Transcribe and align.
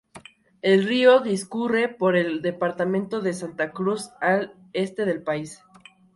El 0.63 0.87
río 0.87 1.19
discurre 1.19 1.87
por 1.87 2.15
el 2.15 2.41
departamento 2.41 3.21
de 3.21 3.33
Santa 3.35 3.69
Cruz 3.71 4.09
al 4.19 4.51
este 4.73 5.05
del 5.05 5.21
país. 5.21 5.61